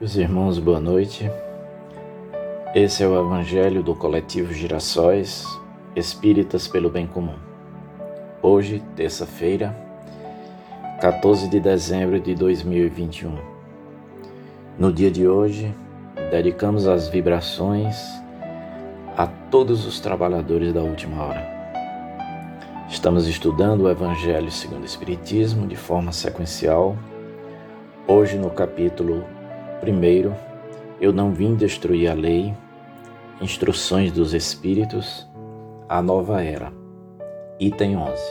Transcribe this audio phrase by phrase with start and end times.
[0.00, 1.28] Meus irmãos, boa noite.
[2.72, 5.44] Esse é o Evangelho do Coletivo Girassóis
[5.96, 7.34] Espíritas pelo Bem Comum.
[8.40, 9.76] Hoje, terça-feira,
[11.00, 13.36] 14 de dezembro de 2021.
[14.78, 15.74] No dia de hoje,
[16.30, 17.96] dedicamos as vibrações
[19.16, 21.44] a todos os trabalhadores da última hora.
[22.88, 26.96] Estamos estudando o Evangelho segundo o Espiritismo de forma sequencial.
[28.06, 29.24] Hoje, no capítulo
[29.80, 30.34] Primeiro,
[31.00, 32.52] eu não vim destruir a lei,
[33.40, 35.26] instruções dos Espíritos,
[35.88, 36.72] a nova era.
[37.60, 38.22] Item 11.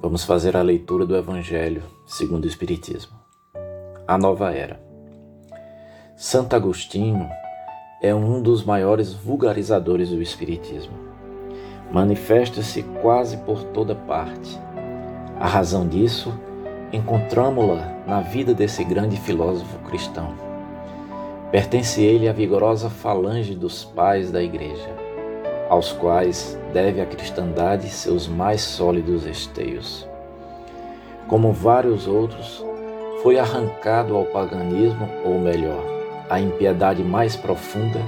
[0.00, 3.12] Vamos fazer a leitura do Evangelho segundo o Espiritismo.
[4.08, 4.80] A nova era.
[6.16, 7.28] Santo Agostinho
[8.02, 10.94] é um dos maiores vulgarizadores do Espiritismo.
[11.92, 14.58] Manifesta-se quase por toda parte.
[15.38, 16.32] A razão disso
[16.92, 20.34] encontramos-la na vida desse grande filósofo cristão.
[21.50, 24.90] Pertence ele à vigorosa falange dos pais da Igreja,
[25.68, 30.06] aos quais deve a cristandade seus mais sólidos esteios.
[31.28, 32.64] Como vários outros,
[33.22, 35.82] foi arrancado ao paganismo, ou melhor,
[36.28, 38.00] à impiedade mais profunda,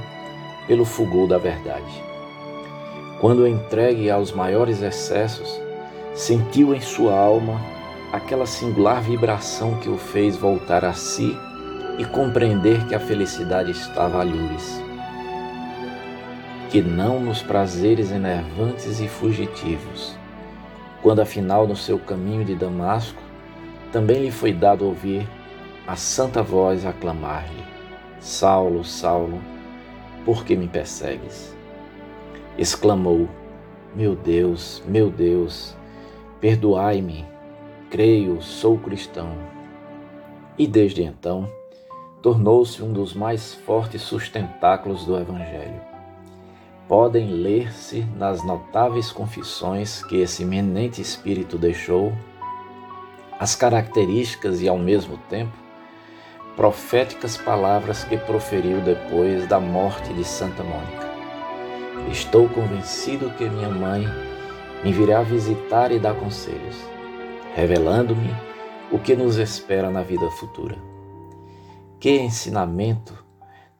[0.67, 2.03] pelo fulgor da verdade.
[3.21, 5.61] Quando entregue aos maiores excessos,
[6.15, 7.61] sentiu em sua alma
[8.15, 11.37] aquela singular vibração que o fez voltar a si
[11.99, 14.81] e compreender que a felicidade estava a lures.
[16.71, 20.17] Que não nos prazeres enervantes e fugitivos,
[21.03, 23.21] quando afinal no seu caminho de Damasco
[23.91, 25.29] também lhe foi dado ouvir
[25.85, 27.65] a santa voz aclamar-lhe:
[28.21, 29.41] Saulo, Saulo,
[30.25, 31.53] por que me persegues?
[32.57, 33.29] Exclamou:
[33.93, 35.77] Meu Deus, meu Deus,
[36.41, 37.34] perdoai-me
[37.95, 39.39] creio, sou cristão.
[40.59, 41.49] E desde então,
[42.21, 45.81] tornou-se um dos mais fortes sustentáculos do Evangelho.
[46.89, 52.13] Podem ler-se nas notáveis confissões que esse eminente espírito deixou
[53.39, 55.57] as características e, ao mesmo tempo,
[56.57, 61.15] proféticas palavras que proferiu depois da morte de Santa Mônica.
[62.11, 64.05] Estou convencido que minha mãe
[64.83, 66.93] me virá visitar e dar conselhos
[67.55, 68.35] revelando-me
[68.91, 70.77] o que nos espera na vida futura.
[72.01, 73.25] Que ensinamento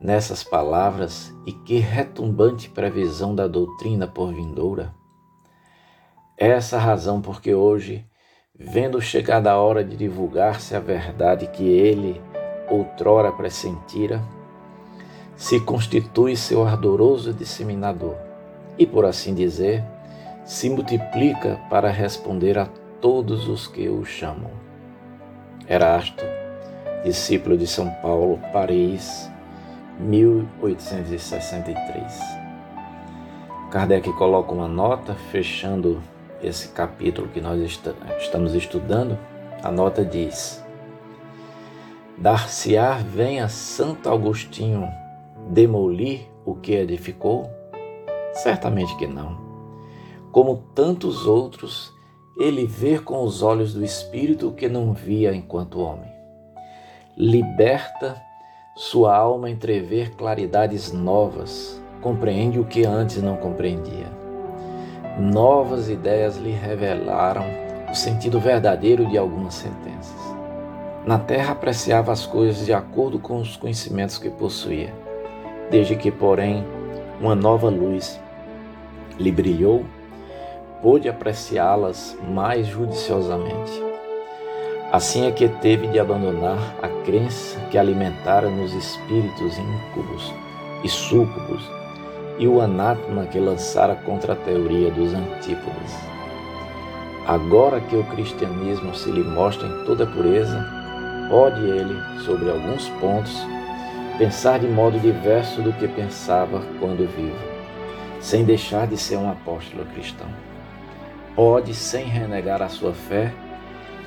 [0.01, 4.95] nessas palavras e que retumbante previsão da doutrina por vindoura.
[6.39, 8.07] Essa razão porque hoje,
[8.57, 12.21] vendo chegada a hora de divulgar-se a verdade que ele
[12.71, 14.23] outrora pressentira,
[15.37, 18.15] se constitui seu ardoroso disseminador
[18.79, 19.85] e, por assim dizer,
[20.45, 22.69] se multiplica para responder a
[23.05, 24.51] todos os que o chamam.
[25.69, 26.25] Erasto,
[27.05, 29.31] discípulo de São Paulo, Paris,
[30.01, 32.19] 1863.
[33.71, 36.03] Kardec coloca uma nota fechando
[36.43, 37.61] esse capítulo que nós
[38.19, 39.19] estamos estudando.
[39.63, 40.65] A nota diz:
[42.17, 44.89] Dar-se-á venha Santo Agostinho
[45.51, 47.51] demolir o que edificou?
[48.33, 49.37] Certamente que não.
[50.33, 51.94] Como tantos outros,
[52.37, 56.13] ele vê com os olhos do Espírito o que não via enquanto homem.
[57.17, 58.21] Liberta
[58.77, 64.13] sua alma entrever claridades novas, compreende o que antes não compreendia.
[65.19, 67.45] Novas ideias lhe revelaram
[67.89, 70.35] o sentido verdadeiro de algumas sentenças.
[71.07, 74.93] Na terra apreciava as coisas de acordo com os conhecimentos que possuía,
[75.71, 76.65] desde que, porém,
[77.21, 78.21] uma nova luz
[79.21, 79.85] lhe brilhou
[80.85, 83.73] pôde apreciá-las mais judiciosamente.
[84.93, 90.31] Assim é que teve de abandonar a crença que alimentara nos espíritos íncubos
[90.85, 91.63] e súcubos
[92.39, 95.97] e o anátema que lançara contra a teoria dos antípodas.
[97.27, 100.63] Agora que o cristianismo se lhe mostra em toda pureza,
[101.31, 103.35] pode ele, sobre alguns pontos,
[104.19, 107.39] pensar de modo diverso do que pensava quando vivo,
[108.21, 110.29] sem deixar de ser um apóstolo cristão
[111.35, 113.33] pode, sem renegar a sua fé,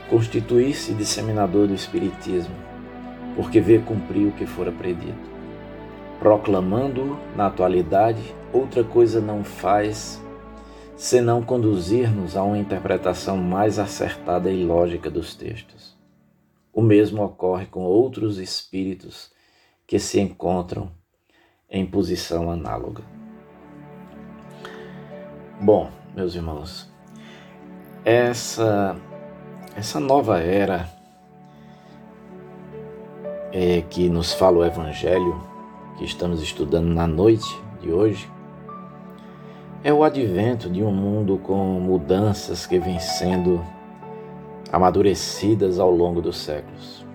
[0.10, 2.56] constituir-se disseminador do Espiritismo,
[3.36, 5.38] porque vê cumprir o que fora predito.
[6.20, 10.22] Proclamando-o na atualidade, outra coisa não faz
[10.96, 15.96] senão conduzir-nos a uma interpretação mais acertada e lógica dos textos.
[16.74, 19.32] O mesmo ocorre com outros espíritos
[19.86, 20.92] que se encontram
[21.70, 23.04] em posição análoga.
[25.62, 26.92] Bom, meus irmãos,
[28.04, 28.96] essa
[29.76, 30.88] essa nova era
[33.52, 35.42] é, que nos fala o Evangelho
[35.98, 38.30] que estamos estudando na noite de hoje
[39.84, 43.64] é o advento de um mundo com mudanças que vêm sendo
[44.72, 47.06] amadurecidas ao longo dos séculos.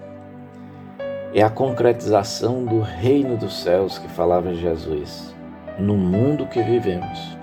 [1.34, 5.34] É a concretização do reino dos céus que falava Jesus
[5.78, 7.41] no mundo que vivemos.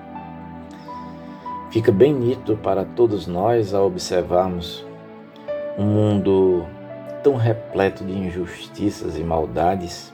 [1.71, 4.86] Fica bem nítido para todos nós ao observarmos
[5.77, 6.66] um mundo
[7.24, 10.13] tão repleto de injustiças e maldades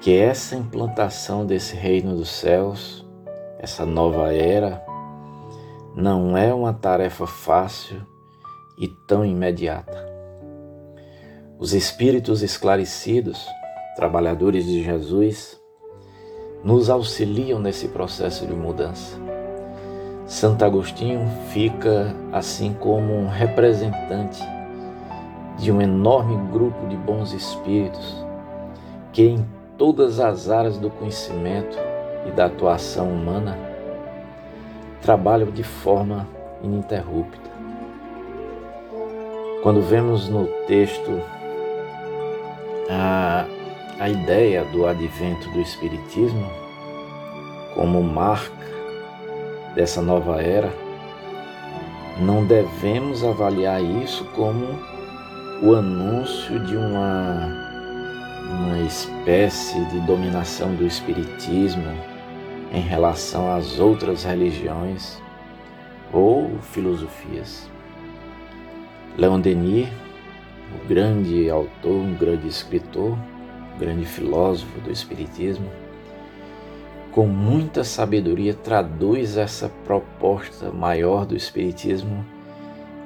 [0.00, 3.06] que essa implantação desse reino dos céus
[3.58, 4.84] essa nova era
[5.94, 8.02] não é uma tarefa fácil
[8.78, 10.06] e tão imediata.
[11.58, 13.48] Os espíritos esclarecidos,
[13.96, 15.58] trabalhadores de Jesus,
[16.62, 19.25] nos auxiliam nesse processo de mudança.
[20.26, 24.42] Santo Agostinho fica assim como um representante
[25.58, 28.24] de um enorme grupo de bons espíritos
[29.12, 29.46] que, em
[29.78, 31.78] todas as áreas do conhecimento,
[32.26, 33.56] e da atuação humana
[35.00, 36.26] trabalham de forma
[36.62, 37.50] ininterrupta.
[39.62, 41.22] Quando vemos no texto
[42.90, 43.46] a,
[43.98, 46.50] a ideia do advento do Espiritismo
[47.74, 48.75] como marca
[49.76, 50.72] dessa nova era,
[52.18, 54.66] não devemos avaliar isso como
[55.62, 57.46] o anúncio de uma,
[58.50, 61.92] uma espécie de dominação do Espiritismo
[62.72, 65.22] em relação às outras religiões
[66.10, 67.70] ou filosofias.
[69.18, 69.88] Leon Denis,
[70.74, 73.12] o grande autor, um grande escritor,
[73.74, 75.70] um grande filósofo do Espiritismo,
[77.16, 82.22] com muita sabedoria traduz essa proposta maior do Espiritismo,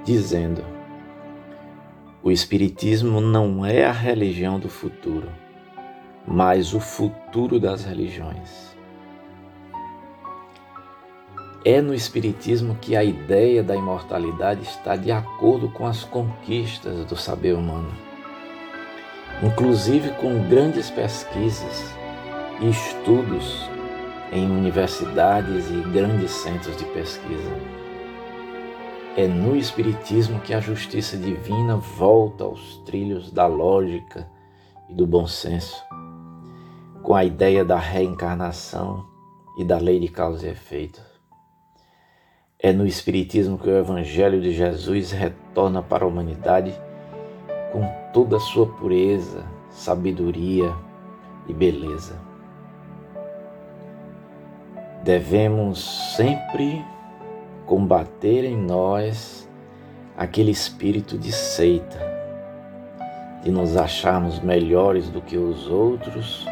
[0.04, 0.64] dizendo:
[2.20, 5.28] o Espiritismo não é a religião do futuro,
[6.26, 8.76] mas o futuro das religiões.
[11.64, 17.14] É no Espiritismo que a ideia da imortalidade está de acordo com as conquistas do
[17.14, 17.92] saber humano,
[19.40, 21.94] inclusive com grandes pesquisas
[22.60, 23.70] e estudos
[24.32, 27.50] em universidades e grandes centros de pesquisa.
[29.16, 34.28] É no Espiritismo que a justiça divina volta aos trilhos da lógica
[34.88, 35.82] e do bom senso,
[37.02, 39.04] com a ideia da reencarnação
[39.58, 41.02] e da lei de causa e efeito.
[42.58, 46.72] É no Espiritismo que o Evangelho de Jesus retorna para a humanidade
[47.72, 50.72] com toda a sua pureza, sabedoria
[51.48, 52.29] e beleza.
[55.02, 56.84] Devemos sempre
[57.64, 59.48] combater em nós
[60.14, 61.98] aquele espírito de seita,
[63.42, 66.44] de nos acharmos melhores do que os outros,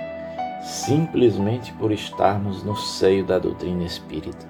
[0.62, 4.46] simplesmente por estarmos no seio da doutrina espírita.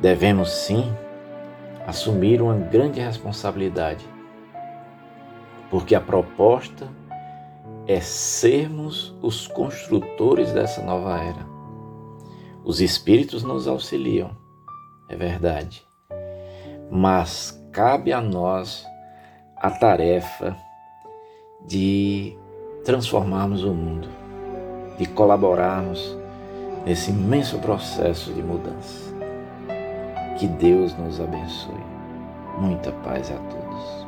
[0.00, 0.94] Devemos sim
[1.84, 4.04] assumir uma grande responsabilidade,
[5.68, 6.86] porque a proposta
[7.88, 11.53] é sermos os construtores dessa nova era.
[12.64, 14.30] Os Espíritos nos auxiliam,
[15.06, 15.86] é verdade,
[16.90, 18.86] mas cabe a nós
[19.54, 20.56] a tarefa
[21.66, 22.34] de
[22.82, 24.08] transformarmos o mundo,
[24.98, 26.16] de colaborarmos
[26.86, 29.12] nesse imenso processo de mudança.
[30.38, 31.84] Que Deus nos abençoe.
[32.58, 34.03] Muita paz a todos.